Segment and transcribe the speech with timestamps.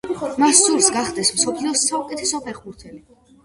[0.43, 3.03] მას სურს გახდეს მსოფლიოს საუკეთესო ფეხბურთელი.